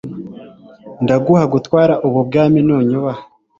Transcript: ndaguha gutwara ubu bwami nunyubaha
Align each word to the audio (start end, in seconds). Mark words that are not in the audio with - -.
ndaguha 1.03 1.43
gutwara 1.53 1.93
ubu 2.07 2.19
bwami 2.27 2.59
nunyubaha 2.65 3.23